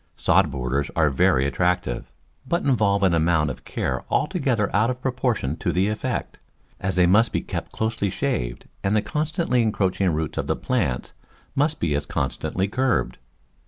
Sod 0.15 0.49
borders 0.49 0.89
are 0.95 1.11
very 1.11 1.45
attractive, 1.45 2.11
but 2.47 2.63
involve 2.63 3.03
an 3.03 3.13
amount 3.13 3.51
of 3.51 3.63
care 3.65 4.03
altogether 4.09 4.75
out 4.75 4.89
of 4.89 4.99
proportion 4.99 5.55
to 5.57 5.71
the 5.71 5.89
effect, 5.89 6.39
as 6.79 6.95
they 6.95 7.05
must 7.05 7.31
be 7.31 7.41
kept 7.41 7.71
closely 7.71 8.09
shaved 8.09 8.67
and 8.83 8.95
the 8.95 9.03
constantly 9.03 9.61
encroaching 9.61 10.09
roots 10.09 10.39
of 10.39 10.47
the 10.47 10.55
plants 10.55 11.13
must 11.53 11.79
be 11.79 11.93
as 11.93 12.07
constantly 12.07 12.67
curbed. 12.67 13.19